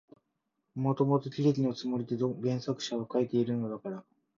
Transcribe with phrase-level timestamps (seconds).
[0.73, 4.03] もともと喜劇のつもりで原作者は書いているのだから、